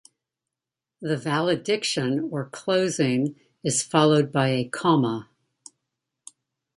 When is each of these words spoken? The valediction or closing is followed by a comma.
The 0.99 1.15
valediction 1.15 2.27
or 2.31 2.49
closing 2.49 3.39
is 3.63 3.83
followed 3.83 4.31
by 4.31 4.47
a 4.47 4.67
comma. 4.67 5.29